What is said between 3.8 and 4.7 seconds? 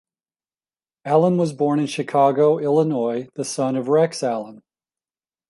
Rex Allen.